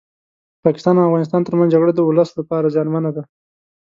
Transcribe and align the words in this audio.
پاکستان 0.63 0.95
او 0.97 1.07
افغانستان 1.09 1.41
ترمنځ 1.47 1.69
جګړه 1.75 1.91
ولس 2.03 2.29
لپاره 2.39 2.71
زيانمنه 2.73 3.11
ده 3.15 3.23